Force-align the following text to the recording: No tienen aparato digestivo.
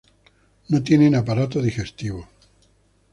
No 0.69 0.81
tienen 0.81 1.13
aparato 1.13 1.61
digestivo. 1.61 2.27